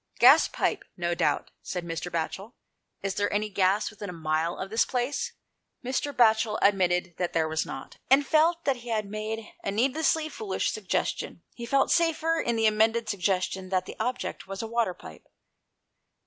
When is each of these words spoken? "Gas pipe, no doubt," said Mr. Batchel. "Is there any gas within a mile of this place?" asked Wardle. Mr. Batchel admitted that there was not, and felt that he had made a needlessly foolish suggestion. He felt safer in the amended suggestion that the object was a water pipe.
"Gas 0.19 0.47
pipe, 0.47 0.83
no 0.97 1.13
doubt," 1.13 1.51
said 1.61 1.85
Mr. 1.85 2.11
Batchel. 2.11 2.53
"Is 3.03 3.13
there 3.13 3.31
any 3.31 3.49
gas 3.49 3.91
within 3.91 4.09
a 4.09 4.13
mile 4.13 4.57
of 4.57 4.71
this 4.71 4.83
place?" 4.83 5.33
asked 5.85 6.05
Wardle. 6.07 6.13
Mr. 6.15 6.17
Batchel 6.17 6.59
admitted 6.59 7.13
that 7.17 7.33
there 7.33 7.47
was 7.47 7.67
not, 7.67 7.97
and 8.09 8.25
felt 8.25 8.65
that 8.65 8.77
he 8.77 8.89
had 8.89 9.05
made 9.05 9.51
a 9.63 9.69
needlessly 9.69 10.27
foolish 10.27 10.71
suggestion. 10.71 11.43
He 11.53 11.67
felt 11.67 11.91
safer 11.91 12.39
in 12.39 12.55
the 12.55 12.65
amended 12.65 13.09
suggestion 13.09 13.69
that 13.69 13.85
the 13.85 13.95
object 13.99 14.47
was 14.47 14.63
a 14.63 14.67
water 14.67 14.95
pipe. 14.95 15.27